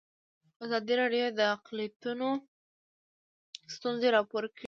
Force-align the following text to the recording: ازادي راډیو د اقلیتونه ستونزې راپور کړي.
ازادي 0.65 0.93
راډیو 1.01 1.25
د 1.39 1.41
اقلیتونه 1.55 2.27
ستونزې 3.75 4.07
راپور 4.15 4.43
کړي. 4.55 4.59